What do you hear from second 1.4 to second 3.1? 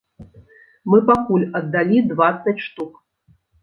аддалі дваццаць штук.